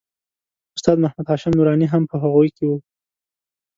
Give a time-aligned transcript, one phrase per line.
[0.77, 2.71] استاد محمد هاشم نوراني هم په هغوی کې و.